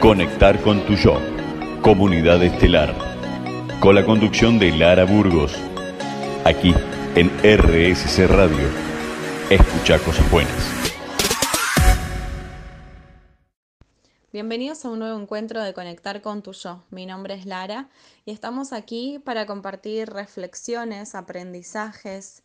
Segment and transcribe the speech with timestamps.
[0.00, 1.20] Conectar con tu yo.
[1.82, 2.94] Comunidad Estelar.
[3.80, 5.52] Con la conducción de Lara Burgos.
[6.44, 6.72] Aquí
[7.16, 8.68] en RSC Radio.
[9.50, 10.70] Escucha cosas buenas.
[14.32, 16.84] Bienvenidos a un nuevo encuentro de Conectar con tu yo.
[16.90, 17.88] Mi nombre es Lara
[18.24, 22.44] y estamos aquí para compartir reflexiones, aprendizajes,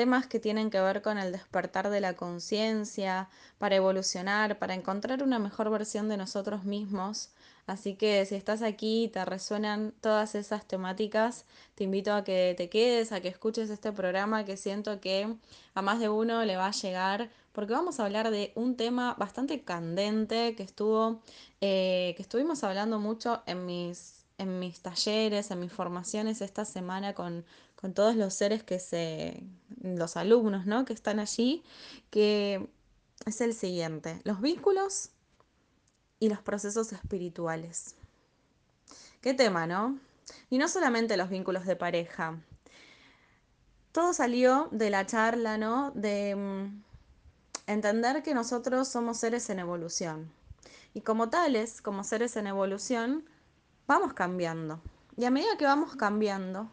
[0.00, 3.28] temas que tienen que ver con el despertar de la conciencia,
[3.58, 7.28] para evolucionar, para encontrar una mejor versión de nosotros mismos.
[7.66, 11.44] Así que si estás aquí y te resuenan todas esas temáticas,
[11.74, 15.36] te invito a que te quedes, a que escuches este programa que siento que
[15.74, 19.14] a más de uno le va a llegar, porque vamos a hablar de un tema
[19.18, 21.20] bastante candente que estuvo,
[21.60, 27.12] eh, que estuvimos hablando mucho en mis, en mis talleres, en mis formaciones esta semana
[27.12, 27.44] con,
[27.80, 29.42] con todos los seres que se,
[29.82, 30.84] los alumnos, ¿no?
[30.84, 31.62] Que están allí,
[32.10, 32.68] que
[33.26, 35.10] es el siguiente, los vínculos
[36.18, 37.94] y los procesos espirituales.
[39.20, 39.98] Qué tema, ¿no?
[40.50, 42.38] Y no solamente los vínculos de pareja.
[43.92, 45.90] Todo salió de la charla, ¿no?
[45.92, 46.82] De mm,
[47.66, 50.30] entender que nosotros somos seres en evolución.
[50.92, 53.24] Y como tales, como seres en evolución,
[53.86, 54.80] vamos cambiando.
[55.16, 56.70] Y a medida que vamos cambiando,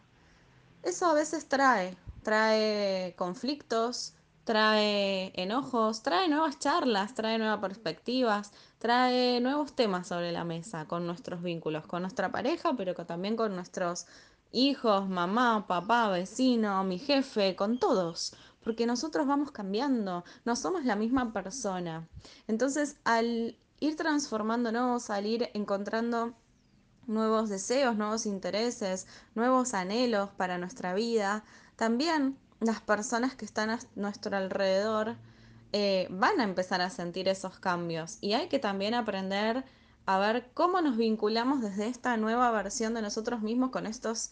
[0.87, 4.13] eso a veces trae, trae conflictos,
[4.45, 11.05] trae enojos, trae nuevas charlas, trae nuevas perspectivas, trae nuevos temas sobre la mesa con
[11.05, 14.07] nuestros vínculos, con nuestra pareja, pero también con nuestros
[14.53, 20.95] hijos, mamá, papá, vecino, mi jefe, con todos, porque nosotros vamos cambiando, no somos la
[20.95, 22.07] misma persona.
[22.47, 26.33] Entonces, al ir transformándonos, al ir encontrando
[27.07, 31.43] nuevos deseos, nuevos intereses, nuevos anhelos para nuestra vida,
[31.75, 35.15] también las personas que están a nuestro alrededor
[35.73, 39.65] eh, van a empezar a sentir esos cambios y hay que también aprender
[40.05, 44.31] a ver cómo nos vinculamos desde esta nueva versión de nosotros mismos con estos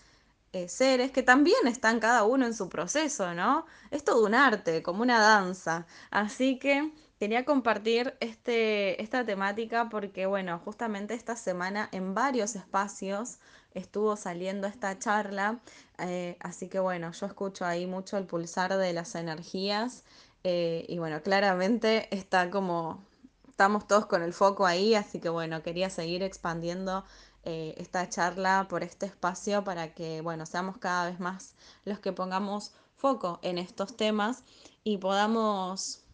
[0.53, 3.65] eh, seres que también están cada uno en su proceso, ¿no?
[3.91, 5.85] Es todo un arte, como una danza.
[6.11, 13.39] Así que quería compartir este, esta temática porque, bueno, justamente esta semana en varios espacios
[13.73, 15.59] estuvo saliendo esta charla,
[15.99, 20.03] eh, así que bueno, yo escucho ahí mucho el pulsar de las energías
[20.43, 23.03] eh, y bueno, claramente está como,
[23.47, 27.03] estamos todos con el foco ahí, así que bueno, quería seguir expandiendo
[27.43, 32.11] eh, esta charla por este espacio para que, bueno, seamos cada vez más los que
[32.11, 34.43] pongamos foco en estos temas
[34.83, 36.04] y podamos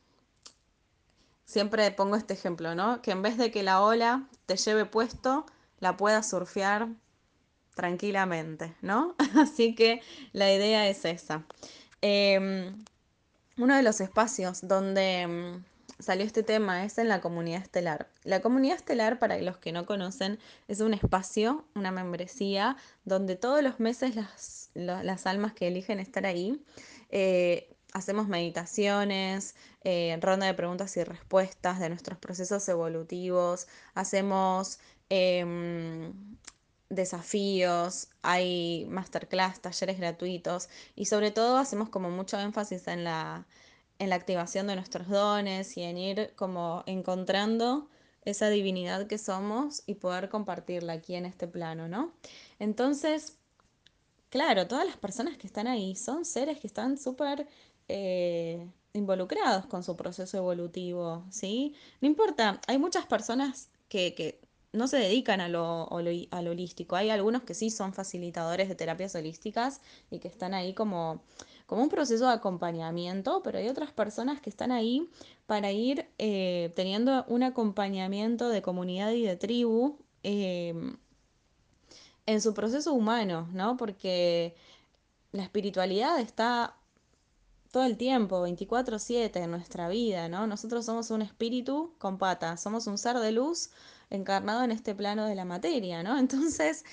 [1.51, 3.01] Siempre pongo este ejemplo, ¿no?
[3.01, 5.45] Que en vez de que la ola te lleve puesto,
[5.81, 6.87] la puedas surfear
[7.75, 9.15] tranquilamente, ¿no?
[9.37, 10.01] Así que
[10.31, 11.43] la idea es esa.
[11.99, 12.85] Em,
[13.57, 15.63] uno de los espacios donde em,
[15.99, 18.07] salió este tema es en la comunidad estelar.
[18.23, 20.39] La comunidad estelar, para los que no conocen,
[20.69, 24.15] es un espacio, una membresía, donde todos los meses
[24.73, 26.63] las, almas que eligen estar ahí
[27.09, 36.13] eh, hacemos meditaciones, eh, ronda de preguntas y respuestas de nuestros procesos evolutivos, hacemos em,
[36.89, 43.47] desafíos, hay masterclass, talleres gratuitos y sobre todo hacemos como mucho énfasis en la,
[43.99, 47.89] en la activación de nuestros dones y en ir como encontrando
[48.23, 52.13] esa divinidad que somos y poder compartirla aquí en este plano, ¿no?
[52.59, 53.39] Entonces,
[54.29, 57.47] claro, todas las personas que están ahí son seres que están súper
[57.87, 61.73] eh, involucrados con su proceso evolutivo, ¿sí?
[62.01, 64.39] No importa, hay muchas personas que,
[64.73, 69.81] no se dedican a lo, holístico, hay algunos que sí son facilitadores de terapias holísticas
[70.09, 71.21] y que están ahí como,
[71.65, 75.09] como un proceso de acompañamiento, pero hay otras personas que están ahí
[75.45, 80.95] para ir eh, teniendo un acompañamiento de comunidad y de tribu em,
[82.25, 83.75] en su proceso humano, ¿no?
[83.75, 84.55] Porque
[85.33, 86.77] la espiritualidad está
[87.71, 90.45] todo el tiempo, 24/7 en nuestra vida, ¿no?
[90.45, 93.71] Nosotros somos un espíritu con patas, somos un ser de luz
[94.09, 96.17] encarnado en este plano de la materia, ¿no?
[96.19, 96.83] Entonces,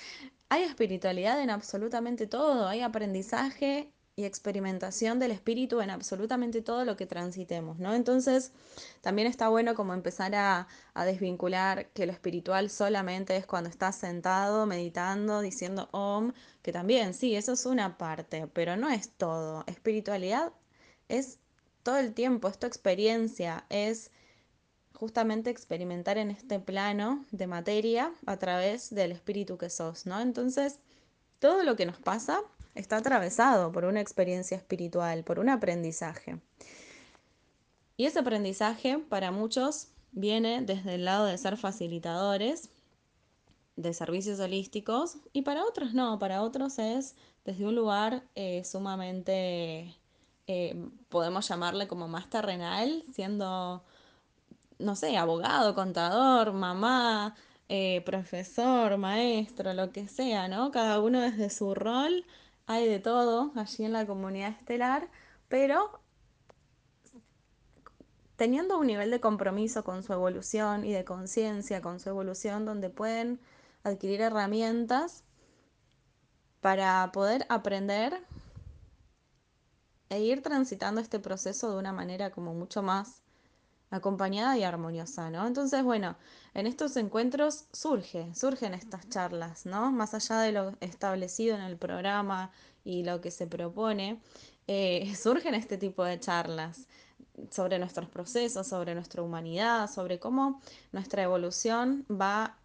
[0.49, 6.97] hay espiritualidad en absolutamente todo, hay aprendizaje y experimentación del espíritu en absolutamente todo lo
[6.97, 7.95] que transitemos, ¿no?
[7.95, 8.53] Entonces,
[9.01, 13.97] también está bueno como empezar a, a, desvincular que lo espiritual solamente es cuando estás
[13.97, 16.33] sentado, meditando, diciendo om,
[16.63, 19.65] que también, sí, eso es una parte, pero no es todo.
[19.69, 20.53] Espiritualidad
[21.09, 21.39] es
[21.83, 24.11] todo el tiempo, es tu experiencia, es
[24.95, 30.21] justamente experimentar en este plano de materia a través del espíritu que sos, ¿no?
[30.21, 30.81] Entonces,
[31.39, 32.41] todo lo que nos pasa
[32.75, 36.41] está atravesado por una experiencia espiritual, por un aprendizaje.
[37.97, 42.71] Y ese aprendizaje para muchos viene desde el lado de ser facilitadores,
[43.77, 47.15] de servicios holísticos y para otros no, para otros es
[47.45, 49.95] desde un lugar eh, sumamente,
[50.49, 50.75] eh,
[51.11, 53.85] podemos llamarle como más terrenal, siendo,
[54.79, 57.37] no sé, abogado, contador, mamá,
[57.69, 60.71] eh, profesor, maestro, lo que sea, ¿no?
[60.71, 62.25] Cada uno desde su rol,
[62.67, 65.11] hay de todo allí en la comunidad estelar,
[65.49, 66.01] pero
[68.37, 72.89] teniendo un nivel de compromiso con su evolución y de conciencia con su evolución donde
[72.89, 73.41] pueden
[73.85, 75.25] adquirir herramientas
[76.61, 78.23] para poder aprender
[80.11, 83.23] e ir transitando este proceso de una manera como mucho más
[83.91, 85.47] acompañada y armoniosa, ¿no?
[85.47, 86.17] Entonces, bueno,
[86.55, 89.91] en estos encuentros surge, surgen estas charlas, ¿no?
[89.93, 92.51] Más allá de lo establecido en el programa
[92.85, 94.21] y lo que se propone,
[94.67, 96.87] eh, surgen este tipo de charlas
[97.51, 100.61] sobre nuestros procesos, sobre nuestra humanidad, sobre cómo
[100.93, 102.59] nuestra evolución va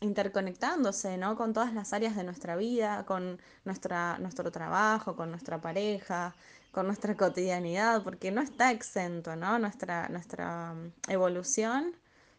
[0.00, 1.36] interconectándose, ¿no?
[1.36, 6.34] Con todas las áreas de nuestra vida, con nuestra, nuestro trabajo, con nuestra pareja,
[6.76, 9.58] con nuestra cotidianidad, porque no está exento, ¿no?
[9.58, 11.96] Nuestra, nuestra mm, evolución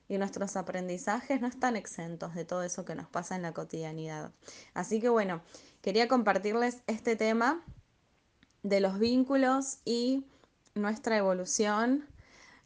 [0.08, 4.32] y nuestros aprendizajes no están exentos de todo eso que nos pasa en la cotidianidad.
[4.76, 5.42] Así que bueno,
[5.82, 7.66] quería compartirles este tema
[8.62, 10.28] de los vínculos y
[10.76, 12.06] nuestra evolución.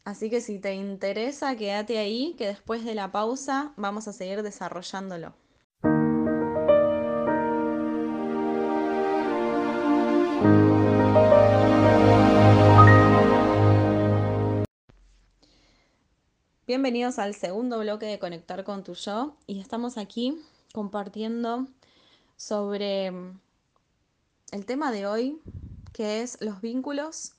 [0.04, 4.42] Así que si te interesa, quédate ahí, que después de la pausa vamos a seguir
[4.42, 5.32] desarrollándolo.
[16.72, 20.42] Bienvenidos al segundo bloque de Conectar con tu yo y estamos aquí
[20.72, 21.66] compartiendo
[22.38, 23.08] sobre
[24.52, 25.38] el tema de hoy
[25.92, 27.34] que es los vínculos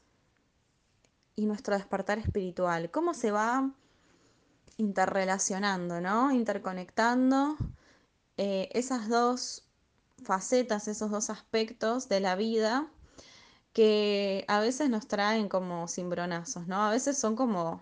[1.36, 2.92] y nuestro despertar espiritual.
[2.92, 3.72] ¿Cómo se va
[4.78, 6.32] interrelacionando, ¿no?
[6.32, 7.58] Interconectando
[8.38, 9.64] eh, esas dos
[10.24, 12.88] facetas, esos dos aspectos de la vida
[13.74, 16.84] que a veces nos traen como cimbronazos, ¿no?
[16.84, 17.82] A veces son como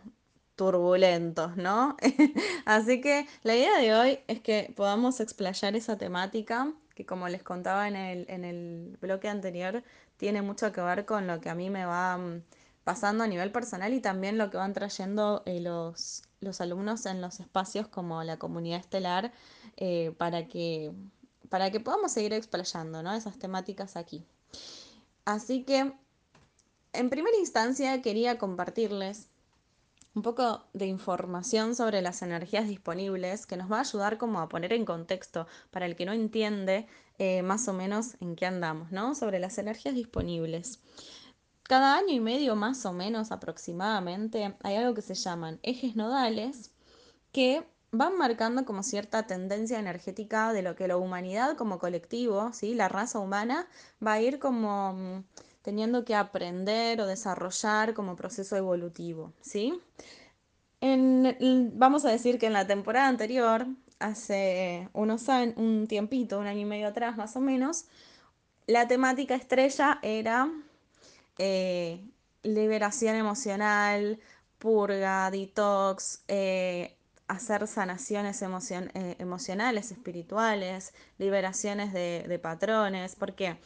[0.55, 1.97] turbulentos, ¿no?
[2.65, 7.43] Así que la idea de hoy es que podamos explayar esa temática que como les
[7.43, 9.83] contaba en el, en el bloque anterior,
[10.17, 12.43] tiene mucho que ver con lo que a mí me va mm,
[12.83, 17.21] pasando a nivel personal y también lo que van trayendo eh, los, los, alumnos en
[17.21, 19.31] los espacios como la comunidad estelar
[19.77, 20.91] eh, para, que,
[21.49, 23.13] para que podamos seguir explayando ¿no?
[23.13, 24.25] esas temáticas aquí.
[25.25, 25.93] Así que,
[26.93, 29.30] en primera instancia, quería compartirles
[30.13, 34.49] un poco de información sobre las energías disponibles que nos va a ayudar como a
[34.49, 36.87] poner en contexto para el que no entiende
[37.17, 39.15] eh, más o menos en qué andamos, ¿no?
[39.15, 40.79] Sobre las energías disponibles.
[41.63, 46.71] Cada año y medio más o menos aproximadamente hay algo que se llaman ejes nodales
[47.31, 52.73] que van marcando como cierta tendencia energética de lo que la humanidad como colectivo, ¿sí?
[52.73, 53.67] la raza humana,
[54.05, 55.23] va a ir como mm,
[55.61, 59.33] teniendo que aprender o desarrollar como proceso evolutivo.
[59.41, 59.79] ¿sí?
[60.81, 63.67] Vamos a decir que en la temporada anterior,
[63.99, 67.85] hace unos años, un tiempito, un año y medio atrás más o menos,
[68.67, 70.49] la temática estrella era
[71.37, 72.03] eh,
[72.43, 74.19] liberación emocional,
[74.57, 76.95] purga, detox, eh,
[77.27, 83.15] hacer sanaciones eh, emocionales, espirituales, liberaciones de, de patrones.
[83.15, 83.57] ¿Por qué?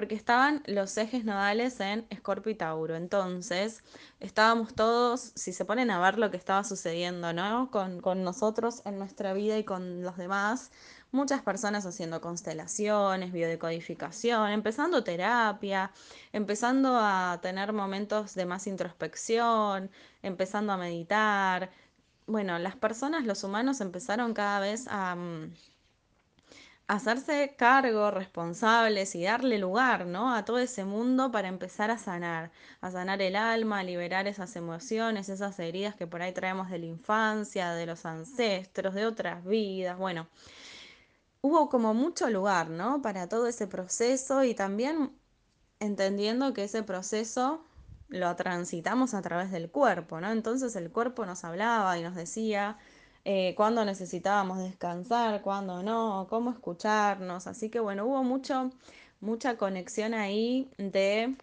[0.00, 2.96] Porque estaban los ejes nodales en Escorpio y Tauro.
[2.96, 3.84] Entonces,
[4.18, 7.70] estábamos todos, si se ponen a ver lo que estaba sucediendo, ¿no?
[7.70, 10.70] Con, nosotros en nuestra vida y con los demás,
[11.12, 15.92] muchas personas haciendo constelaciones, biodecodificación, empezando terapia,
[16.32, 19.90] empezando a tener momentos de más introspección,
[20.22, 21.72] empezando a meditar.
[22.26, 25.14] Bueno, las personas, los humanos empezaron cada vez a...
[25.14, 25.52] Mm,
[26.90, 30.34] hacerse cargo, responsables y darle lugar, ¿no?
[30.34, 34.56] A todo ese mundo para empezar a sanar, a sanar el alma, a liberar esas
[34.56, 39.44] emociones, esas heridas que por ahí traemos de la infancia, de los ancestros, de otras
[39.44, 40.28] vidas, bueno,
[41.42, 43.02] hubo como mucho lugar, ¿no?
[43.02, 45.12] Para todo ese proceso y también
[45.78, 47.64] entendiendo que ese proceso
[48.08, 50.30] lo transitamos a través del cuerpo, ¿no?
[50.32, 52.78] Entonces el cuerpo nos hablaba y nos decía
[53.24, 57.46] eh, cuándo necesitábamos descansar, cuándo no, cómo escucharnos.
[57.46, 58.70] Así que bueno, hubo mucho,
[59.20, 61.34] mucha conexión ahí de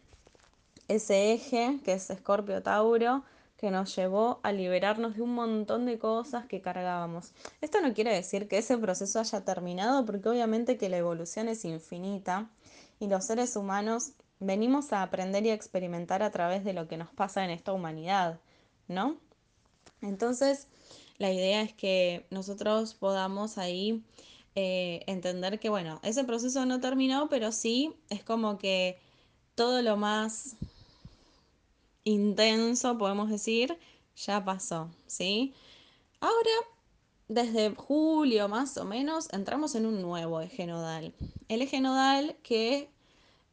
[0.87, 3.23] ese eje que es Escorpio Tauro
[3.57, 7.33] que nos llevó a liberarnos de un montón de cosas que cargábamos.
[7.59, 11.65] Esto no quiere decir que ese proceso haya terminado, porque obviamente que la evolución es
[11.65, 12.49] infinita
[12.99, 16.97] y los seres humanos venimos a aprender y a experimentar a través de lo que
[16.97, 18.39] nos pasa en esta humanidad,
[18.87, 19.17] ¿no?
[20.01, 20.67] Entonces,
[21.17, 24.03] la idea es que nosotros podamos ahí
[24.55, 28.99] eh, entender que, bueno, ese proceso no terminó, pero sí es como que
[29.55, 30.55] todo lo más
[32.03, 33.77] intenso, podemos decir,
[34.15, 35.53] ya pasó, ¿sí?
[36.21, 36.51] Ahora,
[37.27, 41.13] desde julio más o menos, entramos en un nuevo eje nodal.
[41.49, 42.89] El eje nodal que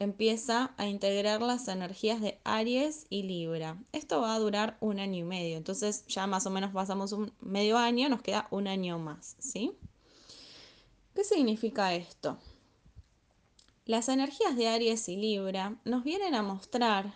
[0.05, 3.77] empieza a integrar las energías de Aries y Libra.
[3.93, 7.33] Esto va a durar un año y medio, entonces ya más o menos pasamos un
[7.41, 9.73] medio año, nos queda un año más, ¿sí?
[11.15, 12.39] ¿Qué significa esto?
[13.87, 17.15] Las energías de Aries y Libra nos vienen a mostrar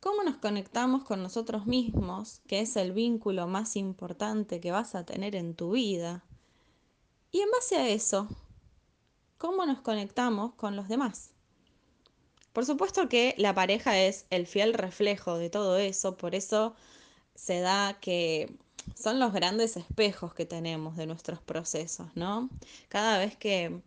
[0.00, 5.04] cómo nos conectamos con nosotros mismos, que es el vínculo más importante que vas a
[5.04, 6.24] tener en tu vida.
[7.30, 8.28] Y en base a eso,
[9.38, 11.29] cómo nos conectamos con los demás.
[12.52, 16.74] Por supuesto que la pareja es el fiel reflejo de todo eso, por eso
[17.34, 18.56] se da que
[18.96, 22.50] son los grandes espejos que tenemos de nuestros procesos, ¿no?
[22.88, 23.80] Cada vez que,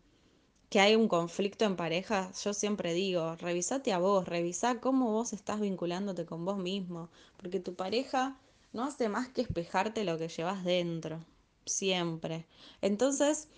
[0.69, 5.33] que hay un conflicto en pareja, yo siempre digo, revisate a vos, revisa cómo vos
[5.33, 8.37] estás vinculándote con vos mismo, porque tu pareja
[8.71, 11.19] no hace más que espejarte lo que llevas dentro,
[11.65, 12.47] siempre.
[12.81, 13.49] Entonces,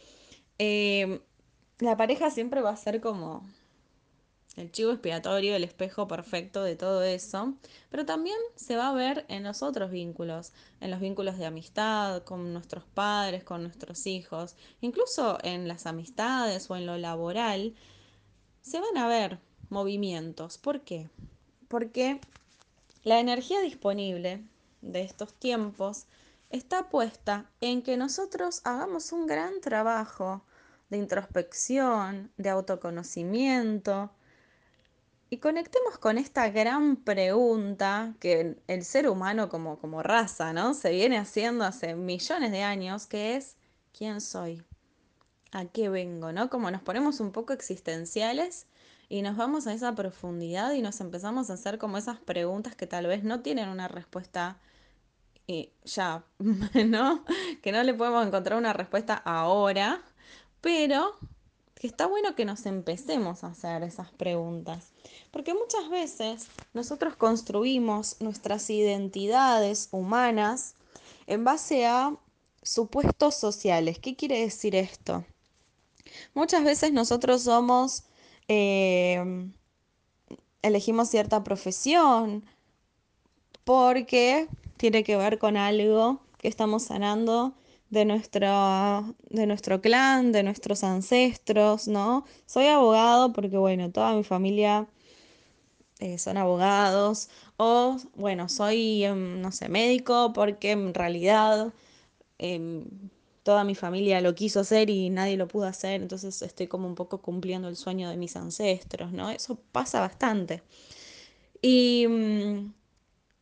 [0.59, 1.21] eh,
[1.79, 3.43] la pareja siempre va a ser como
[4.56, 7.54] el chivo expiatorio, el espejo perfecto de todo eso,
[7.90, 12.24] pero también se va a ver en los otros vínculos, en los vínculos de amistad,
[12.24, 17.75] con nuestros padres, con nuestros hijos, incluso en las amistades o en lo laboral,
[18.62, 20.58] se van a ver movimientos.
[20.58, 21.10] ¿Por qué?
[21.68, 22.22] Porque
[23.04, 24.44] la energía disponible
[24.82, 26.06] de estos tiempos
[26.50, 30.44] está puesta en que nosotros hagamos un gran trabajo
[30.90, 34.12] de introspección, de autoconocimiento,
[35.36, 40.74] y conectemos con esta gran pregunta que el ser humano como, como raza, ¿no?
[40.74, 43.58] Se viene haciendo hace millones de años, que es
[43.92, 44.63] ¿quién soy?
[45.51, 46.32] ¿A qué vengo?
[46.32, 46.50] ¿No?
[46.50, 48.65] Como nos ponemos un poco existenciales
[49.10, 52.88] y nos vamos a esa profundidad y nos empezamos a hacer como esas preguntas que
[52.88, 54.58] tal vez no tienen una respuesta
[55.48, 56.24] y ya,
[56.86, 57.25] ¿no?
[57.62, 60.01] Que no le podemos encontrar una respuesta ahora,
[60.62, 61.18] pero
[61.75, 64.91] que está bueno que nos empecemos a hacer esas preguntas.
[65.32, 70.75] Porque muchas veces nosotros construimos nuestras identidades humanas
[71.27, 72.15] en base a
[72.63, 74.00] supuestos sociales.
[74.00, 75.25] ¿Qué quiere decir esto?
[76.34, 78.03] Muchas veces nosotros somos,
[78.48, 79.50] eh,
[80.62, 82.46] elegimos cierta profesión
[83.63, 87.53] porque tiene que ver con algo que estamos sanando
[87.96, 92.25] de nuestro, de nuestro clan, de nuestros ancestros, ¿no?
[92.46, 94.88] Soy abogado porque, bueno, toda mi familia
[96.00, 101.74] eh, son abogados, o bueno, soy, em, no sé, médico porque en realidad
[102.38, 102.86] em,
[103.44, 106.96] toda mi familia lo quiso hacer y nadie lo pudo hacer, entonces estoy como un
[106.96, 109.30] poco cumpliendo el sueño de mis ancestros, ¿no?
[109.32, 110.64] Eso pasa bastante.
[111.62, 112.74] Y, mm,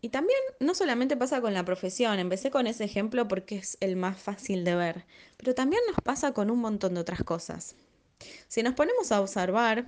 [0.04, 3.96] y también no solamente pasa con la profesión, empecé con ese ejemplo porque es el
[3.96, 5.06] más fácil de ver,
[5.38, 7.78] pero también nos pasa con un montón de otras cosas.
[8.50, 9.86] Si nos ponemos a observar,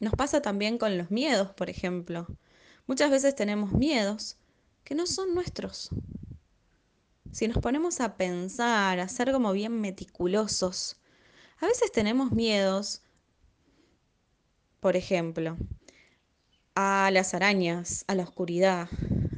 [0.00, 2.26] nos pasa también con los miedos, por ejemplo.
[2.86, 4.38] Muchas veces tenemos miedos
[4.82, 5.90] que no son nuestros.
[7.30, 10.96] Si nos ponemos a pensar, a ser como bien meticulosos,
[11.58, 13.02] a veces tenemos miedos,
[14.80, 15.58] por ejemplo,
[16.74, 18.88] a las arañas, a la oscuridad,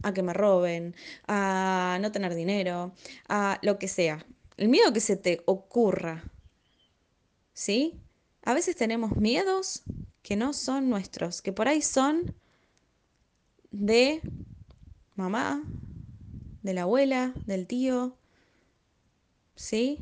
[0.02, 0.94] a que me roben,
[1.26, 2.92] a no tener dinero,
[3.28, 4.24] a lo que sea.
[4.56, 6.24] El miedo que se te ocurra.
[7.52, 8.00] ¿Sí?
[8.42, 9.82] A veces tenemos miedos
[10.22, 12.34] que no son nuestros, que por ahí son
[13.70, 14.20] de
[15.14, 15.62] mamá,
[16.62, 18.16] de la abuela, del tío.
[19.54, 19.98] ¿Sí?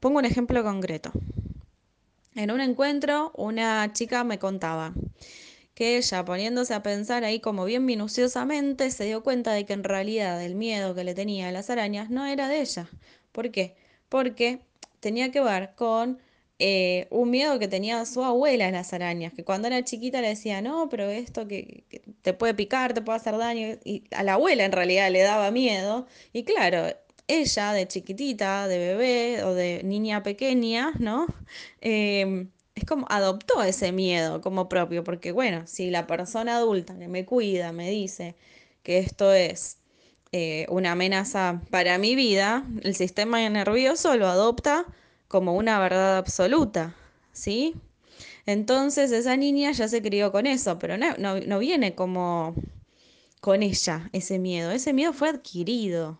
[0.00, 1.12] Pongo un ejemplo concreto.
[2.34, 4.92] En un encuentro, una chica me contaba
[5.74, 9.84] que ella, poniéndose a pensar ahí como bien minuciosamente, se dio cuenta de que en
[9.84, 12.88] realidad el miedo que le tenía a las arañas no era de ella.
[13.32, 13.74] ¿Por qué?
[14.08, 14.60] Porque
[15.00, 16.18] tenía que ver con
[16.58, 20.28] eh, un miedo que tenía su abuela en las arañas, que cuando era chiquita le
[20.28, 21.84] decía, no, pero esto que,
[22.22, 25.50] te puede picar, te puede hacer daño, y a la abuela en realidad le daba
[25.50, 26.86] miedo, y claro,
[27.26, 31.26] ella de chiquitita, de bebé o de niña pequeña, ¿no?
[31.80, 37.08] Em, es como adoptó ese miedo como propio, porque bueno, si la persona adulta que
[37.08, 38.34] me cuida me dice
[38.82, 39.78] que esto es
[40.32, 44.86] eh, una amenaza para mi vida, el sistema nervioso lo adopta
[45.28, 46.94] como una verdad absoluta,
[47.32, 47.74] ¿sí?
[48.46, 52.54] Entonces esa niña ya se crió con eso, pero no, no, viene como
[53.40, 56.18] con ella ese miedo, ese miedo fue adquirido.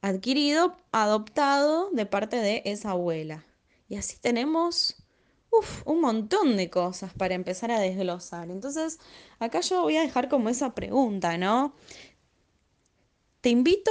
[0.00, 3.44] adquirido, adoptado de parte de esa abuela.
[3.88, 5.01] Y así tenemos
[5.84, 8.50] un montón de cosas para empezar a desglosar.
[8.50, 8.98] Entonces,
[9.38, 11.74] acá yo voy a dejar como esa pregunta, ¿no?
[13.40, 13.90] Te invito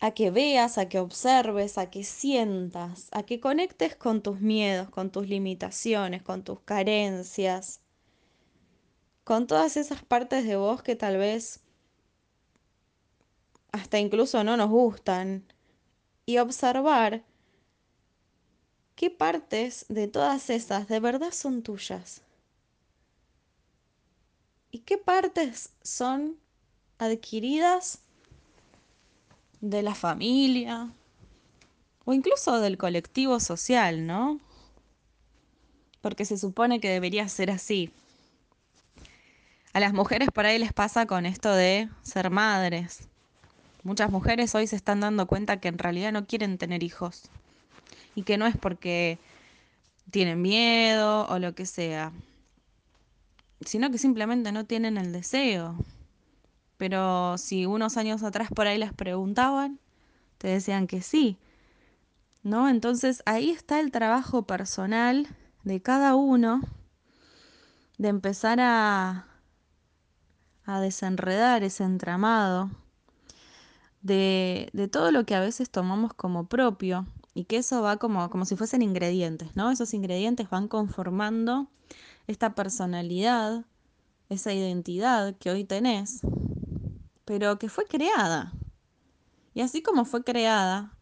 [0.00, 4.88] a que veas, a que observes, a que sientas, a que conectes con tus miedos,
[4.90, 7.80] con tus limitaciones, con tus carencias,
[9.24, 11.60] con todas esas partes de vos que tal vez
[13.72, 15.44] hasta incluso no nos gustan,
[16.26, 17.24] y observar
[19.00, 22.20] qué partes de todas esas de verdad son tuyas
[24.70, 26.36] y qué partes son
[26.98, 28.00] adquiridas
[29.62, 30.92] de la familia
[32.04, 34.38] o incluso del colectivo social, ¿no?
[36.02, 37.90] Porque se supone que debería ser así.
[39.72, 43.08] A las mujeres por ahí les pasa con esto de ser madres.
[43.82, 47.30] Muchas mujeres hoy se están dando cuenta que en realidad no quieren tener hijos
[48.14, 49.18] y que no es porque
[50.10, 52.12] tienen miedo o lo que sea,
[53.60, 55.76] sino que simplemente no tienen el deseo.
[56.76, 59.78] Pero si unos años atrás por ahí les preguntaban,
[60.38, 61.38] te decían que sí.
[62.42, 62.68] ¿No?
[62.70, 65.28] Entonces ahí está el trabajo personal
[65.62, 66.62] de cada uno
[67.98, 69.26] de empezar a,
[70.64, 72.70] a desenredar ese entramado
[74.00, 77.06] de, de, todo lo que a veces tomamos como propio
[77.40, 79.70] y que eso va como, como si fuesen ingredientes, ¿no?
[79.70, 81.68] Esos ingredientes van conformando
[82.26, 83.64] esta personalidad,
[84.28, 86.22] esa identidad que hoy tenés
[87.30, 88.52] pero que fue creada.
[89.54, 90.98] Y así como fue creada,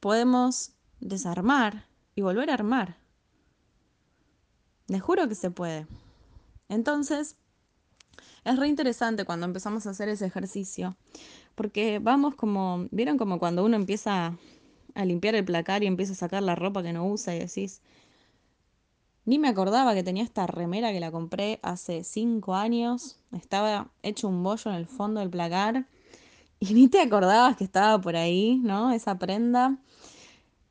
[0.00, 2.96] podemos desarmar y volver a armar.
[4.86, 5.86] Les juro que se puede.
[6.70, 7.36] Entonces,
[8.44, 10.96] es re interesante cuando empezamos a hacer ese ejercicio,
[11.54, 14.38] porque vamos como, ¿vieron como cuando uno empieza
[14.98, 17.80] a limpiar el placar y empieza a sacar la ropa que no usa y decís,
[19.24, 23.16] ni me acordaba que tenía esta remera que la compré hace cinco años.
[23.30, 25.86] Estaba hecho un bollo en el fondo del placar.
[26.58, 28.90] Y ni te acordabas que estaba por ahí, ¿no?
[28.90, 29.78] Esa prenda.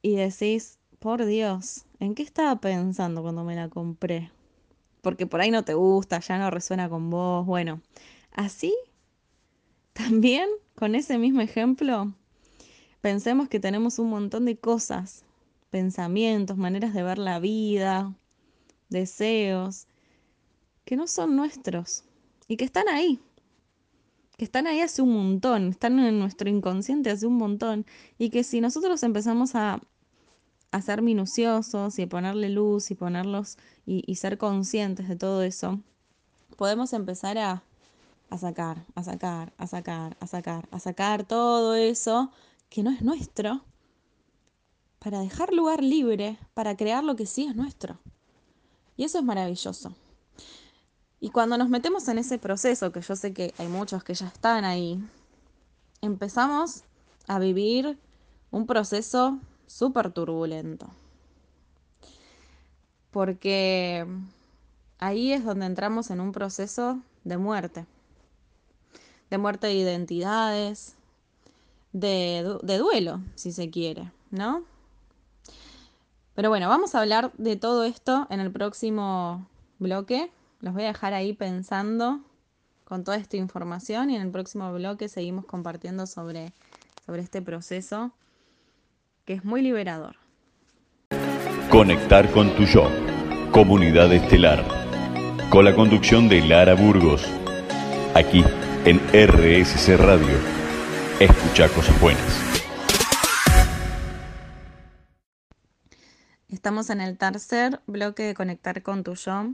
[0.01, 4.29] Y decís, por Dios, ¿en qué estaba pensando cuando me la compré?
[5.01, 7.45] Porque por ahí no te gusta, ya no resuena con vos.
[7.45, 7.79] Bueno,
[8.33, 8.75] así
[9.93, 12.11] también, con ese mismo ejemplo,
[13.01, 15.23] pensemos que tenemos un montón de cosas,
[15.69, 18.15] pensamientos, maneras de ver la vida,
[18.89, 19.87] deseos,
[20.85, 22.03] que no son nuestros
[22.47, 23.19] y que están ahí,
[24.37, 27.85] que están ahí hace un montón, están en nuestro inconsciente hace un montón
[28.17, 29.81] y que si nosotros empezamos a,
[30.71, 35.43] a ser minuciosos y a ponerle luz y ponerlos y, y ser conscientes de todo
[35.43, 35.81] eso,
[36.55, 37.63] podemos empezar a,
[38.29, 42.31] a sacar, a sacar, a sacar, a sacar, a sacar todo eso
[42.69, 43.63] que no es nuestro
[44.99, 47.97] para dejar lugar libre para crear lo que sí es nuestro.
[48.95, 49.95] Y eso es maravilloso.
[51.19, 54.27] Y cuando nos metemos en ese proceso, que yo sé que hay muchos que ya
[54.27, 55.01] están ahí,
[56.01, 56.83] empezamos
[57.27, 57.97] a vivir
[58.51, 60.87] un proceso súper turbulento.
[63.11, 64.05] Porque
[64.99, 67.85] ahí es donde entramos en un proceso de muerte.
[69.29, 70.96] De muerte de identidades,
[71.99, 74.63] de, de duelo, si se quiere, ¿no?
[76.35, 79.47] Pero bueno, vamos a hablar de todo esto en el próximo
[79.79, 80.29] bloque.
[80.59, 82.19] Los voy a dejar ahí pensando
[82.83, 86.53] con toda esta información y en el próximo bloque seguimos compartiendo sobre,
[87.05, 88.11] sobre este proceso
[89.25, 90.15] que es muy liberador.
[91.71, 92.87] Conectar con tu yo,
[93.51, 94.63] comunidad estelar,
[95.49, 97.25] con la conducción de Lara Burgos,
[98.13, 98.43] aquí
[98.85, 100.66] en RSC Radio.
[101.19, 102.61] Escucha cosas buenas.
[106.47, 109.47] Estamos en el tercer bloque de Conectar con tu yo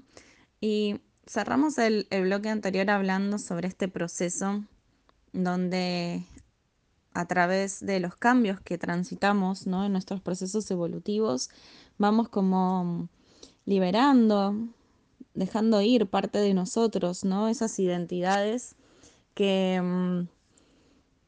[0.59, 4.65] y cerramos el, bloque anterior hablando sobre este proceso
[5.31, 6.25] donde
[7.13, 9.85] a través de los cambios que transitamos ¿no?
[9.85, 11.49] en nuestros procesos evolutivos
[11.97, 13.07] vamos como
[13.63, 14.53] liberando,
[15.33, 17.47] dejando ir parte de nosotros, ¿no?
[17.47, 18.75] esas identidades
[19.33, 20.27] que mm,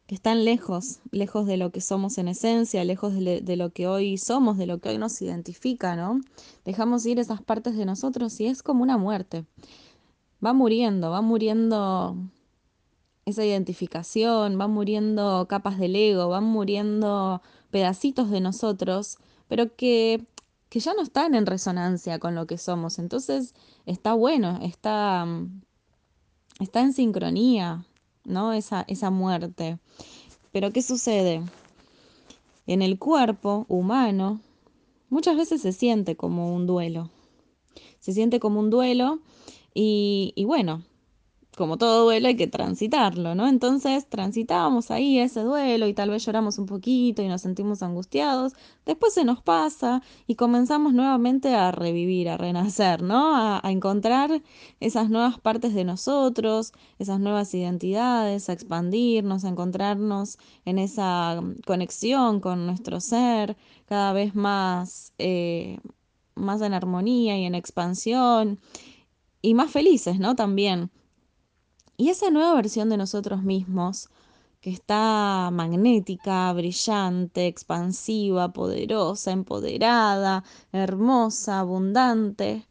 [0.08, 4.18] que están lejos, lejos de lo que somos en esencia, lejos de, lo que hoy
[4.18, 6.22] somos, de lo que hoy nos identifica, ¿no?
[6.64, 9.46] Dejamos ir esas partes de nosotros y es como una muerte.
[10.46, 12.18] Va muriendo, va muriendo
[13.26, 17.42] esa identificación, van muriendo capas del ego, van muriendo
[17.72, 20.24] pedacitos de nosotros, pero que,
[20.70, 23.00] que ya no están en resonancia con lo que somos.
[23.00, 23.56] Entonces
[23.88, 25.26] está bueno, está,
[26.60, 27.86] está en sincronía,
[28.26, 28.54] ¿no?
[28.54, 29.80] Esa, esa muerte.
[30.52, 31.42] Pero ¿qué sucede?
[32.68, 34.40] En el cuerpo humano
[35.10, 37.10] muchas veces se siente como un duelo.
[38.00, 39.20] Se siente como un duelo
[39.74, 40.84] y, y bueno,
[41.56, 43.48] como todo duelo hay que transitarlo, ¿no?
[43.48, 48.54] Entonces transitamos ahí ese duelo y tal vez lloramos un poquito y nos sentimos angustiados,
[48.86, 53.36] después se nos pasa y comenzamos nuevamente a revivir, a renacer, ¿no?
[53.36, 54.42] A, encontrar
[54.80, 62.40] esas nuevas partes de nosotros, esas nuevas identidades, a expandirnos, a encontrarnos en esa conexión
[62.40, 65.80] con nuestro ser cada vez más, eh,
[66.36, 68.60] más en armonía y en expansión
[69.42, 70.36] y más felices, ¿no?
[70.36, 70.92] También.
[71.98, 74.10] Y esa nueva versión de nosotros mismos,
[74.62, 82.68] que está magnética, brillante, expansiva, poderosa, empoderada, hermosa, abundante,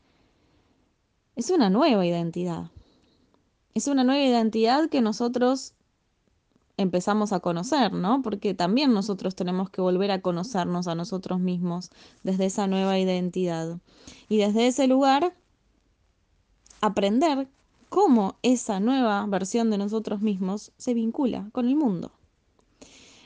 [1.36, 2.70] es una nueva identidad.
[3.74, 5.74] Es una nueva identidad que nosotros
[6.76, 8.22] empezamos a conocer, ¿no?
[8.22, 11.90] Porque también nosotros tenemos que volver a conocernos a nosotros mismos
[12.22, 13.78] desde esa nueva identidad.
[14.28, 15.34] Y desde ese lugar,
[16.80, 17.48] aprender
[17.94, 22.10] cómo esa nueva versión de nosotros mismos se vincula con el mundo.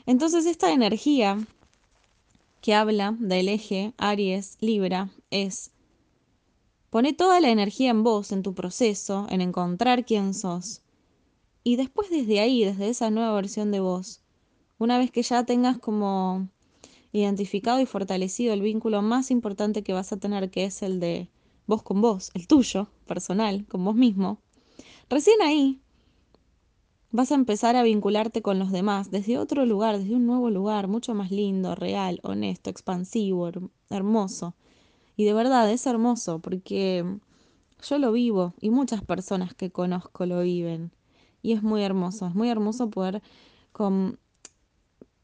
[0.05, 1.39] Entonces esta energía
[2.61, 5.71] que habla del eje Aries Libra es
[6.91, 10.83] pone toda la energía en vos, en tu proceso, en encontrar quién sos.
[11.63, 14.21] Y después desde ahí, desde esa nueva versión de vos,
[14.77, 16.47] una vez que ya tengas como
[17.11, 21.27] identificado y fortalecido el vínculo más importante que vas a tener, que es el de
[21.65, 24.43] vos con vos, el tuyo, personal, con vos mismo,
[25.09, 25.81] Recién ahí
[27.11, 30.87] vas a empezar a vincularte con los demás desde otro lugar, desde un nuevo lugar,
[30.87, 33.49] mucho más lindo, real, honesto, expansivo,
[33.89, 34.53] hermoso.
[35.15, 37.03] Y de verdad es hermoso porque
[37.81, 40.91] yo lo vivo y muchas personas que conozco lo viven.
[41.41, 43.23] Y es muy hermoso, es muy hermoso poder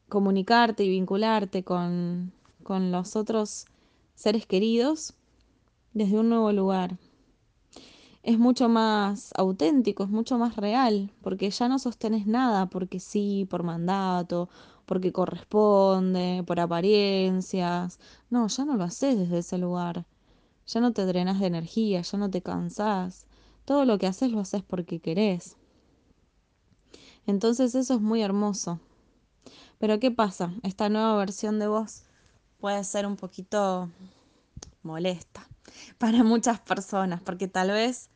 [0.08, 2.32] comunicarte y vincularte con,
[2.64, 3.66] con los otros
[4.16, 5.14] seres queridos
[5.92, 6.98] desde un nuevo lugar,
[8.26, 13.46] es mucho más auténtico, es mucho más real, porque ya no sostenes nada porque sí,
[13.48, 14.48] por mandato,
[14.84, 18.00] porque corresponde, por apariencias.
[18.28, 20.06] No, ya no lo haces desde ese lugar.
[20.66, 23.26] Ya no te drenas de energía, ya no te cansás.
[23.64, 25.56] Todo lo que haces lo haces porque querés.
[27.26, 28.80] Entonces eso es muy hermoso.
[29.78, 30.52] Pero ¿qué pasa?
[30.64, 32.02] Esta nueva versión de vos
[32.58, 33.88] puede ser un poquito
[34.82, 35.46] molesta
[35.98, 38.10] para muchas personas, porque tal vez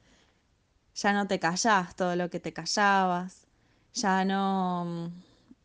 [1.01, 3.47] ya no te callás todo lo que te callabas,
[3.95, 5.11] ya no,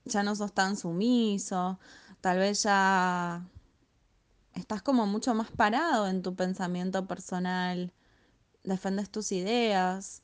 [0.05, 1.77] ya no sos tan sumiso,
[2.21, 3.43] tal vez ya
[4.53, 7.91] estás como mucho más parado en tu pensamiento personal,
[8.63, 10.21] defendes tus ideas,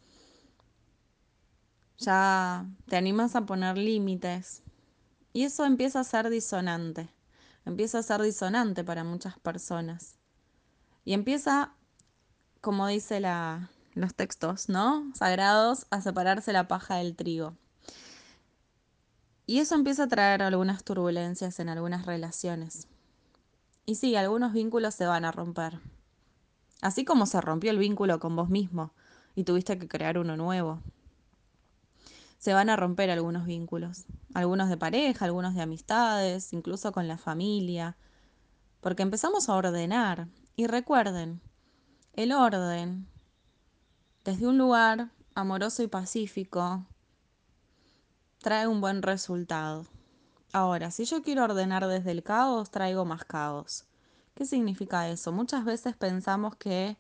[1.98, 4.64] ya te animas a poner límites.
[5.34, 7.10] Y eso empieza a ser disonante,
[7.66, 10.16] empieza a ser disonante para muchas personas.
[11.04, 11.74] Y empieza,
[12.62, 15.12] como dice la, los textos, ¿no?
[15.16, 17.56] Sagrados a separarse la paja del trigo.
[19.46, 22.88] Y eso empieza a traer algunas turbulencias en algunas relaciones.
[23.86, 25.80] Y sí, algunos vínculos se van a romper.
[26.82, 28.94] Así como se rompió el vínculo con vos mismo
[29.36, 30.82] y tuviste que crear uno nuevo.
[32.38, 37.18] Se van a romper algunos vínculos, algunos de pareja, algunos de amistades, incluso con la
[37.18, 37.98] familia,
[38.80, 40.28] porque empezamos a ordenar.
[40.56, 41.42] Y recuerden,
[42.14, 43.11] el orden
[44.24, 46.86] desde un lugar amoroso y pacífico,
[48.40, 49.88] trae un buen resultado.
[50.54, 53.86] Ahora, si yo quiero ordenar desde el caos, traigo más caos.
[54.36, 55.32] ¿Qué significa eso?
[55.32, 56.98] Muchas veces pensamos que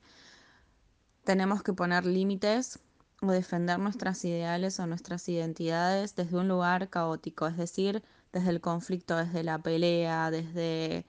[1.23, 2.79] tenemos que poner límites
[3.21, 8.03] o defender nuestras ideales o nuestras identidades desde un lugar caótico, es decir,
[8.33, 11.05] desde el conflicto, desde la pelea, desde,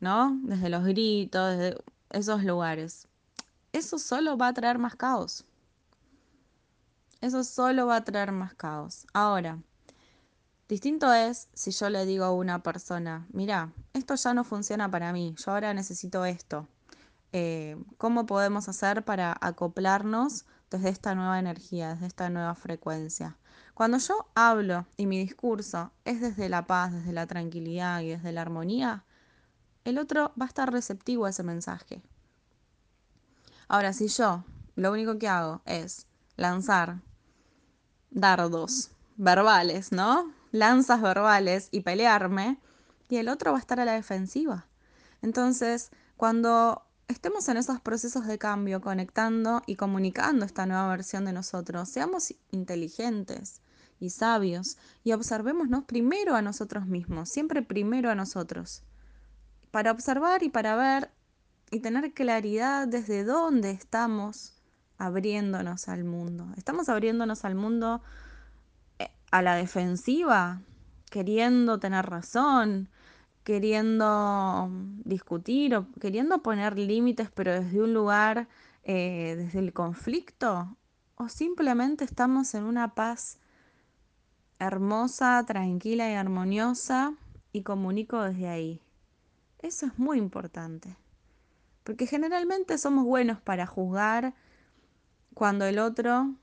[0.00, 0.38] ¿no?
[0.42, 1.78] Desde los gritos, desde
[2.10, 3.08] esos lugares.
[3.72, 5.46] Eso solo va a traer más caos.
[7.24, 9.06] Eso solo va a traer más caos.
[9.14, 9.58] Ahora,
[10.68, 15.10] distinto es si yo le digo a una persona, mira, esto ya no funciona para
[15.10, 16.68] mí, yo ahora necesito esto.
[17.32, 23.38] Eh, ¿Cómo podemos hacer para acoplarnos desde esta nueva energía, desde esta nueva frecuencia?
[23.72, 28.32] Cuando yo hablo y mi discurso es desde la paz, desde la tranquilidad y desde
[28.32, 29.02] la armonía,
[29.86, 32.02] el otro va a estar receptivo a ese mensaje.
[33.66, 34.44] Ahora, si yo
[34.76, 36.06] lo único que hago es
[36.36, 37.00] lanzar
[38.14, 40.32] dardos verbales, ¿no?
[40.52, 42.58] Lanzas verbales y pelearme,
[43.08, 44.66] y el otro va a estar a la defensiva.
[45.20, 51.32] Entonces, cuando estemos en esos procesos de cambio, conectando y comunicando esta nueva versión de
[51.32, 53.60] nosotros, seamos inteligentes
[54.00, 58.82] y sabios y observémonos primero a nosotros mismos, siempre primero a nosotros,
[59.70, 61.10] para observar y para ver
[61.70, 64.54] y tener claridad desde dónde estamos
[64.98, 66.46] abriéndonos al mundo.
[66.56, 68.02] ¿Estamos abriéndonos al mundo
[68.98, 70.60] eh, a la defensiva,
[71.10, 72.88] queriendo tener razón,
[73.44, 74.70] queriendo
[75.04, 78.48] discutir o queriendo poner límites, pero desde un lugar,
[78.82, 80.76] eh, desde el conflicto?
[81.16, 83.38] ¿O simplemente estamos en una paz
[84.58, 87.14] hermosa, tranquila y armoniosa
[87.52, 88.80] y comunico desde ahí?
[89.60, 90.96] Eso es muy importante.
[91.84, 94.34] Porque generalmente somos buenos para juzgar
[95.34, 96.34] cuando el otro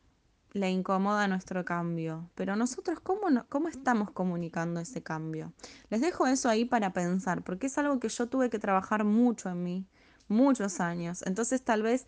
[0.53, 2.29] le incomoda nuestro cambio.
[2.35, 5.53] Pero nosotros, ¿cómo, ¿cómo estamos comunicando ese cambio?
[5.89, 9.49] Les dejo eso ahí para pensar, porque es algo que yo tuve que trabajar mucho
[9.49, 9.85] en mí,
[10.27, 11.23] muchos años.
[11.25, 12.07] Entonces tal vez,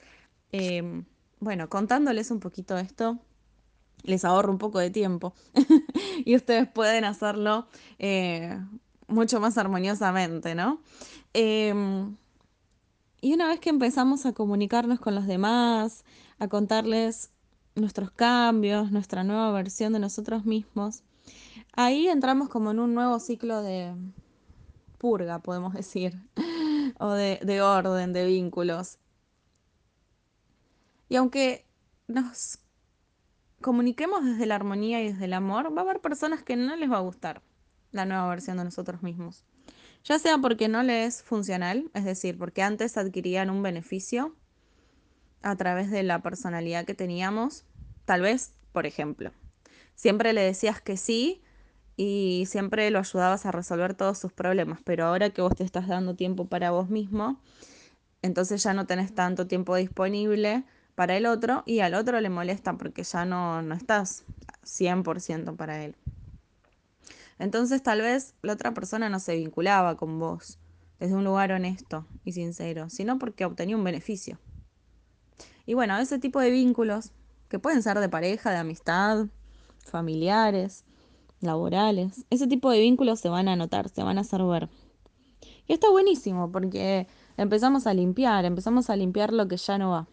[0.52, 1.06] em,
[1.40, 3.20] bueno, contándoles un poquito esto,
[4.04, 5.34] les ahorro un poco de tiempo
[6.26, 7.68] y ustedes pueden hacerlo
[8.00, 8.60] eh,
[9.08, 10.82] mucho más armoniosamente, ¿no?
[11.34, 12.16] Em,
[13.24, 16.04] y una vez que empezamos a comunicarnos con los demás,
[16.40, 17.32] a contarles
[17.74, 21.04] nuestros cambios, nuestra nueva versión de nosotros mismos,
[21.72, 23.96] ahí entramos como en un nuevo ciclo de
[24.98, 26.20] purga, podemos decir,
[27.00, 29.00] o de, de orden, de vínculos.
[31.08, 31.66] Y aunque
[32.10, 32.60] nos
[33.62, 36.92] comuniquemos desde la armonía y desde el amor, va a haber personas que no les
[36.92, 37.42] va a gustar
[37.94, 39.46] la nueva versión de nosotros mismos.
[40.04, 44.36] Ya sea porque no les es funcional, es decir, porque antes adquirían un beneficio
[45.42, 47.66] a través de la personalidad que teníamos.
[48.06, 49.32] Tal vez, por ejemplo,
[49.96, 51.42] siempre le decías que sí
[51.96, 55.88] y siempre lo ayudabas a resolver todos sus problemas, pero ahora que vos te estás
[55.88, 57.40] dando tiempo para vos mismo,
[58.22, 60.64] entonces ya no tenés tanto tiempo disponible
[60.96, 64.24] para el otro y al otro le molesta porque ya no, no estás
[64.64, 65.96] 100% para él.
[67.44, 70.60] Entonces tal vez la otra persona no se vinculaba con vos
[70.98, 74.40] desde un lugar honesto y sincero, sino porque obtenía un beneficio.
[75.66, 77.12] Y bueno, ese tipo de vínculos,
[77.50, 79.26] que pueden ser de pareja, de amistad,
[79.86, 80.86] familiares,
[81.42, 84.70] laborales, ese tipo de vínculos se van a notar, se van a hacer ver.
[85.68, 90.08] Y está buenísimo porque empezamos a limpiar, empezamos a limpiar lo que ya no va.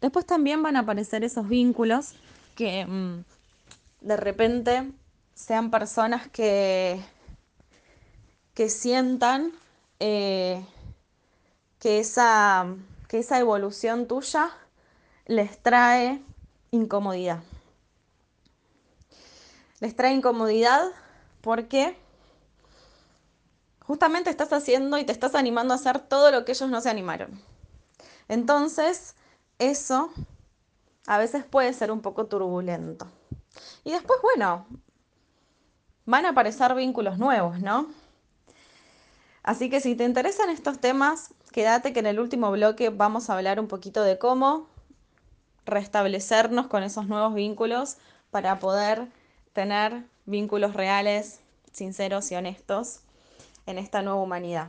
[0.00, 2.14] Después también van a aparecer esos vínculos
[2.56, 3.24] que mm,
[4.00, 4.90] de repente
[5.36, 7.00] sean personas que,
[8.54, 9.52] que sientan
[10.00, 10.64] eh,
[11.78, 12.66] que, esa,
[13.06, 14.50] que esa evolución tuya
[15.26, 16.22] les trae
[16.70, 17.42] incomodidad.
[19.80, 20.90] Les trae incomodidad
[21.42, 21.98] porque
[23.80, 26.88] justamente estás haciendo y te estás animando a hacer todo lo que ellos no se
[26.88, 27.38] animaron.
[28.28, 29.14] Entonces,
[29.58, 30.10] eso
[31.06, 33.06] a veces puede ser un poco turbulento.
[33.84, 34.66] Y después, bueno,
[36.06, 37.88] van a aparecer vínculos nuevos, ¿no?
[39.42, 43.34] Así que si te interesan estos temas, quédate que en el último bloque vamos a
[43.34, 44.68] hablar un poquito de cómo
[45.66, 47.96] restablecernos con esos nuevos vínculos
[48.30, 49.08] para poder
[49.52, 51.40] tener vínculos reales,
[51.72, 53.00] sinceros y honestos
[53.66, 54.68] en esta nueva humanidad.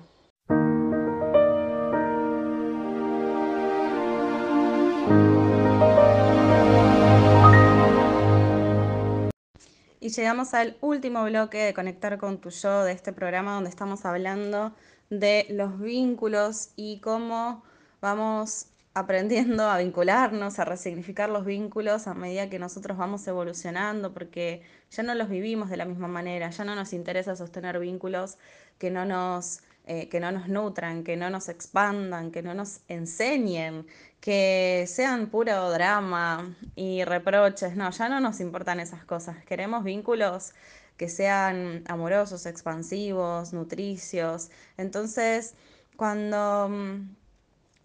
[10.08, 14.06] Y llegamos al último bloque de Conectar con tu yo de este programa donde estamos
[14.06, 14.74] hablando
[15.10, 17.62] de los vínculos y cómo
[18.00, 24.62] vamos aprendiendo a vincularnos, a resignificar los vínculos a medida que nosotros vamos evolucionando, porque
[24.92, 28.38] ya no los vivimos de la misma manera, ya no nos interesa sostener vínculos
[28.78, 32.80] que no nos, eh, que no nos nutran, que no nos expandan, que no nos
[32.88, 33.86] enseñen,
[34.20, 37.76] que sean puro drama y reproches.
[37.76, 39.44] No, ya no nos importan esas cosas.
[39.46, 40.54] Queremos vínculos
[40.98, 44.50] que sean amorosos, expansivos, nutricios.
[44.78, 45.54] Entonces,
[45.96, 47.16] cuando mm,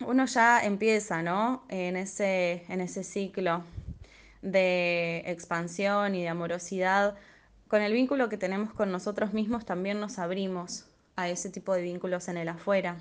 [0.07, 1.65] uno ya empieza, ¿no?
[1.69, 3.65] En ese, en ese ciclo
[4.41, 7.15] de expansión y de amorosidad,
[7.69, 11.83] con el vínculo que tenemos con nosotros mismos también nos abrimos a ese tipo de
[11.83, 12.97] vínculos en el afuera.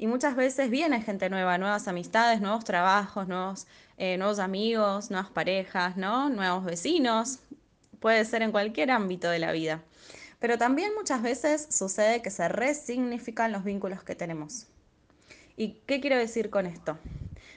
[0.00, 3.66] Y muchas veces viene gente nueva, nuevas amistades, nuevos trabajos, nuevos,
[3.98, 6.30] eh, nuevos amigos, nuevas parejas, ¿no?
[6.30, 7.40] Nuevos vecinos.
[8.00, 9.82] Puede ser en cualquier ámbito de la vida.
[10.38, 14.68] Pero también muchas veces sucede que se resignifican los vínculos que tenemos.
[15.58, 16.96] ¿Y qué quiero decir con esto?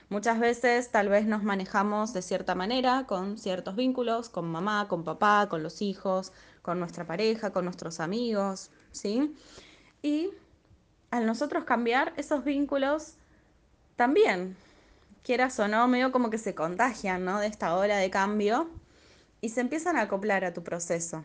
[0.10, 5.06] Muchas veces tal vez nos manejamos de cierta manera, con ciertos vínculos, con mamá, con
[5.06, 9.34] papá, con los hijos, con nuestra pareja, con nuestros amigos, ¿sí?
[10.01, 10.32] Y
[11.13, 13.17] al nosotros cambiar esos vínculos,
[13.95, 14.58] también,
[15.21, 17.39] quieras o no, medio como que se contagian, ¿no?
[17.39, 18.67] De esta ola de cambio
[19.39, 21.23] y se empiezan a acoplar a tu proceso.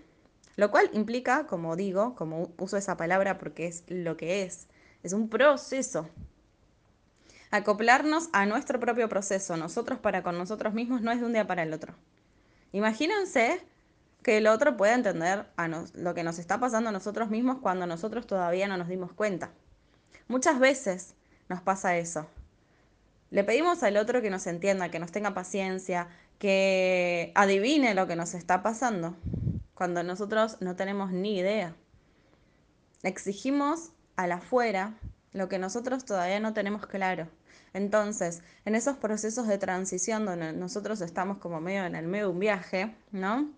[0.56, 4.68] Lo cual implica, como digo, como uso esa palabra porque es lo que es,
[5.02, 6.06] es un proceso.
[7.50, 11.46] Acoplarnos a nuestro propio proceso, nosotros para con nosotros mismos, no es de un día
[11.46, 11.94] para el otro.
[12.72, 13.64] Imagínense
[14.22, 15.46] que el otro pueda entender
[15.94, 19.50] lo que nos está pasando a nosotros mismos cuando nosotros todavía no nos dimos cuenta.
[20.28, 21.14] Muchas veces
[21.48, 22.26] nos pasa eso.
[23.30, 28.16] Le pedimos al otro que nos entienda, que nos tenga paciencia, que adivine lo que
[28.16, 29.16] nos está pasando,
[29.74, 31.74] cuando nosotros no tenemos ni idea.
[33.02, 34.94] Exigimos al afuera
[35.32, 37.28] lo que nosotros todavía no tenemos claro.
[37.74, 42.32] Entonces, en esos procesos de transición donde nosotros estamos como medio en el medio de
[42.32, 43.50] un viaje, ¿no?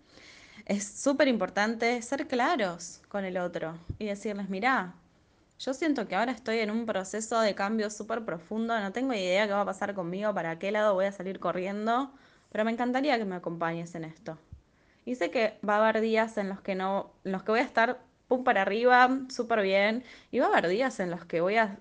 [0.65, 4.95] Es súper importante ser claros con el otro y decirles, mira,
[5.63, 9.45] yo siento que ahora estoy en un proceso de cambio súper profundo, no tengo idea
[9.45, 12.11] qué va a pasar conmigo, para qué lado voy a salir corriendo,
[12.51, 14.39] pero me encantaría que me acompañes en esto.
[15.05, 17.59] Y sé que va a haber días en los que no, en los que voy
[17.59, 21.41] a estar pum para arriba, súper bien, y va a haber días en los que
[21.41, 21.77] voy a,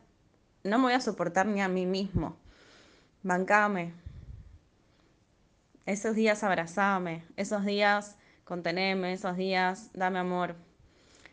[0.63, 2.37] no me voy a soportar ni a mí mismo.
[3.23, 3.95] Bancame.
[5.87, 10.55] Esos días abrazame, esos días conteneme, esos días dame amor.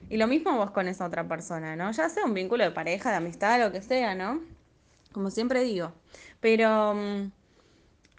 [0.09, 1.91] Y lo mismo vos con esa otra persona, ¿no?
[1.91, 4.41] Ya sea un vínculo de pareja, de amistad, lo que sea, ¿no?
[5.11, 5.91] Como siempre digo.
[6.39, 7.31] Pero mm,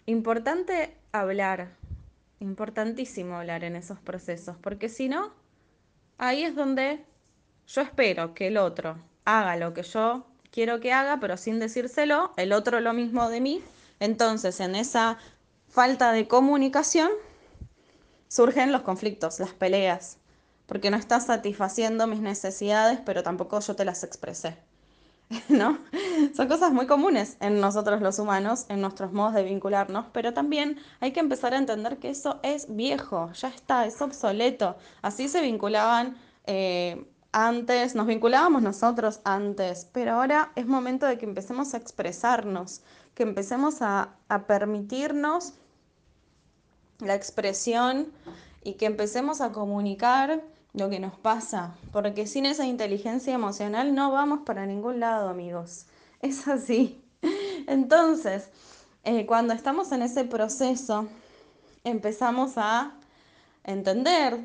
[0.05, 1.71] importante hablar,
[2.39, 5.33] importantísimo hablar en esos procesos, porque si no,
[6.17, 7.03] ahí es donde
[7.67, 12.33] yo espero que el otro haga lo que yo quiero que haga, pero sin decírselo,
[12.37, 13.63] el otro lo mismo de mí.
[13.99, 15.17] Entonces, en esa
[15.67, 17.09] falta de comunicación
[18.27, 20.18] surgen los conflictos, las peleas,
[20.69, 24.55] porque no estás satisfaciendo mis necesidades, pero tampoco yo te las expresé.
[25.49, 25.77] ¿no?
[26.35, 30.79] Son cosas muy comunes en nosotros los humanos, en nuestros modos de vincularnos, pero también
[31.01, 34.77] hay que empezar a entender que eso es viejo, ya está, es obsoleto.
[35.01, 41.25] Así se vinculaban eh, antes, nos vinculábamos nosotros antes, pero ahora es momento de que
[41.25, 42.81] empecemos a expresarnos,
[43.13, 45.53] que empecemos a, a permitirnos
[46.99, 48.07] la expresión
[48.63, 50.41] y que empecemos a comunicar
[50.73, 55.85] lo que nos pasa, porque sin esa inteligencia emocional no vamos para ningún lado, amigos.
[56.21, 57.01] Es así.
[57.67, 58.49] Entonces,
[59.05, 61.07] eh, cuando estamos en ese proceso,
[61.85, 62.93] empezamos a
[63.63, 64.37] entender,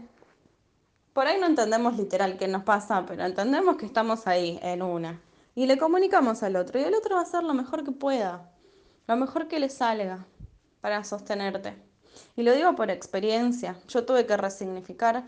[1.13, 5.21] por ahí no entendemos literal qué nos pasa, pero entendemos que estamos ahí en una.
[5.57, 8.51] Y le comunicamos al otro, y el otro va a hacer lo mejor que pueda,
[9.09, 10.27] lo mejor que le salga
[10.81, 11.75] para sostenerte.
[12.37, 15.25] Y lo digo por experiencia, yo tuve que resignificar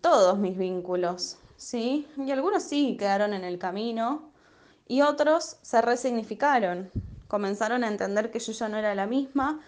[0.00, 2.06] todos mis vínculos, ¿sí?
[2.16, 4.30] Y algunos sí quedaron en el camino
[4.88, 6.90] y otros se resignificaron,
[7.28, 9.60] comenzaron a entender que yo ya no era la misma,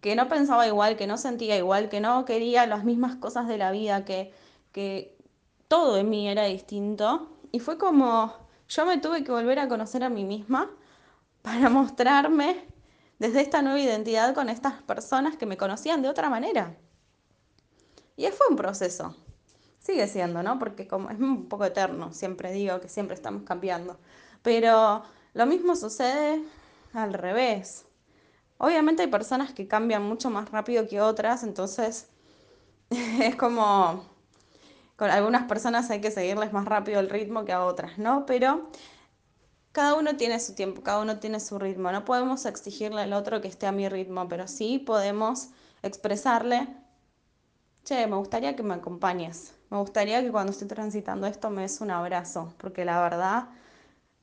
[0.00, 3.58] que no pensaba igual, que no sentía igual, que no quería las mismas cosas de
[3.58, 4.32] la vida, que,
[4.72, 5.16] que
[5.66, 7.36] todo en mí era distinto.
[7.52, 8.32] Y fue como
[8.68, 10.70] yo me tuve que volver a conocer a mí misma
[11.42, 12.66] para mostrarme
[13.18, 16.76] desde esta nueva identidad con estas personas que me conocían de otra manera.
[18.18, 19.14] Y fue un proceso.
[19.78, 20.58] Sigue siendo, ¿no?
[20.58, 23.96] Porque como es un poco eterno, siempre digo que siempre estamos cambiando.
[24.42, 25.04] Pero
[25.34, 26.42] lo mismo sucede
[26.92, 27.86] al revés.
[28.58, 32.08] Obviamente hay personas que cambian mucho más rápido que otras, entonces
[32.90, 34.04] es como
[34.96, 38.26] con algunas personas hay que seguirles más rápido el ritmo que a otras, ¿no?
[38.26, 38.68] Pero
[39.70, 41.92] cada uno tiene su tiempo, cada uno tiene su ritmo.
[41.92, 45.50] No podemos exigirle al otro que esté a mi ritmo, pero sí podemos
[45.82, 46.66] expresarle
[47.88, 51.80] che, me gustaría que me acompañes, me gustaría que cuando estoy transitando esto me des
[51.80, 53.48] un abrazo, porque la verdad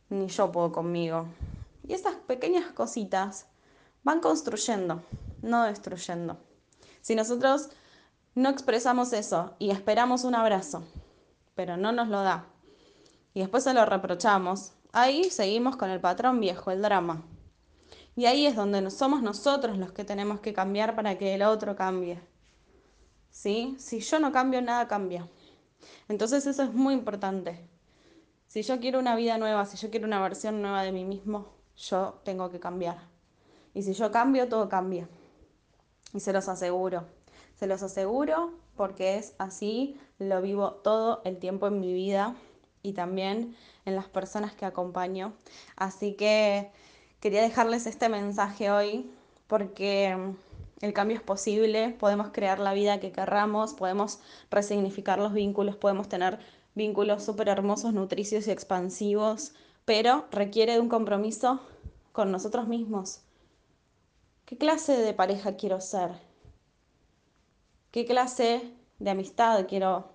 [0.10, 1.26] ni yo puedo conmigo.
[1.84, 3.48] Y esas pequeñas cositas
[4.04, 5.02] van construyendo,
[5.42, 6.38] no destruyendo.
[7.02, 7.70] Si nosotros
[8.36, 10.84] no expresamos eso y esperamos un abrazo,
[11.56, 12.46] pero no nos lo da,
[13.34, 17.24] y después se lo reprochamos, ahí seguimos con el patrón viejo, el drama.
[18.16, 21.76] Y ahí es donde somos nosotros los que tenemos que cambiar para que el otro
[21.76, 22.22] cambie.
[23.36, 23.76] ¿Sí?
[23.78, 25.28] Si yo no cambio, nada cambia.
[26.08, 27.68] Entonces eso es muy importante.
[28.48, 31.50] Si yo quiero una vida nueva, si yo quiero una versión nueva de mí mismo,
[31.76, 32.98] yo tengo que cambiar.
[33.74, 35.10] Y si yo cambio, todo cambia.
[36.14, 37.04] Y se los aseguro.
[37.56, 42.36] Se los aseguro porque es así, lo vivo todo el tiempo en mi vida
[42.84, 45.34] y también en las personas que acompaño.
[45.76, 46.72] Así que
[47.20, 49.12] quería dejarles este mensaje hoy
[49.48, 50.18] porque
[50.86, 54.20] el cambio es posible, podemos crear la vida que querramos, podemos
[54.50, 56.40] resignificar los vínculos, podemos tener
[56.76, 59.54] vínculos súper hermosos, nutricios y expansivos,
[59.86, 61.62] pero requiere de un compromiso
[62.12, 63.22] con nosotros mismos.
[64.46, 66.12] ¿Qué clase de pareja quiero ser?
[67.92, 70.12] ¿Qué clase de amistad quiero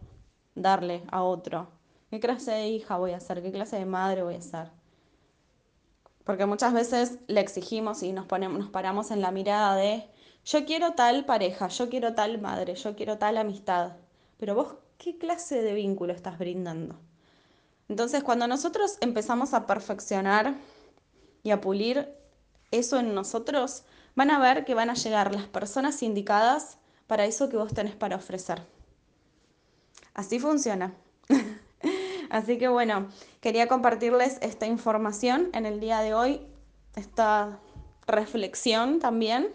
[0.54, 1.68] darle a otro?
[2.10, 3.42] ¿Qué clase de hija voy a ser?
[3.42, 4.70] ¿Qué clase de madre voy a ser?
[6.24, 10.08] Porque muchas veces le exigimos y nos, ponemos, nos paramos en la mirada de
[10.44, 13.92] yo quiero tal pareja, yo quiero tal madre, yo quiero tal amistad.
[14.38, 16.98] Pero vos, ¿qué clase de vínculo estás brindando?
[17.88, 20.54] Entonces, cuando nosotros empezamos a perfeccionar
[21.42, 22.08] y a pulir
[22.70, 23.82] eso en nosotros,
[24.14, 27.96] van a ver que van a llegar las personas indicadas para eso que vos tenés
[27.96, 28.62] para ofrecer.
[30.14, 30.94] Así funciona.
[32.30, 33.08] Así que bueno,
[33.40, 36.40] quería compartirles esta información en el día de hoy,
[36.94, 37.58] esta
[38.06, 39.48] reflexión también.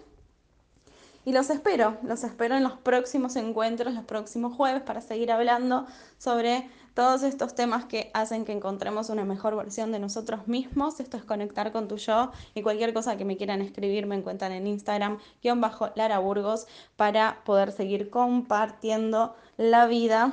[1.26, 5.88] Y los espero, los espero en los próximos encuentros, los próximos jueves, para seguir hablando
[6.20, 11.00] sobre todos estos temas que hacen que encontremos una mejor versión de nosotros mismos.
[11.00, 14.52] Esto es conectar con tu yo y cualquier cosa que me quieran escribir me encuentran
[14.52, 20.32] en Instagram, guion bajo Lara Burgos, para poder seguir compartiendo la vida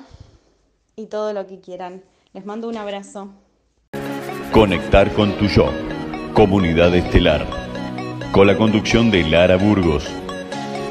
[0.95, 2.03] y todo lo que quieran.
[2.35, 3.29] Les mando un abrazo.
[4.53, 5.71] Conectar con tu yo.
[6.35, 7.47] Comunidad Estelar.
[8.31, 10.07] Con la conducción de Lara Burgos.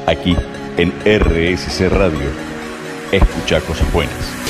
[0.06, 0.36] Aquí
[0.78, 2.28] en RSC Radio.
[3.12, 4.41] Escucha cosas buenas.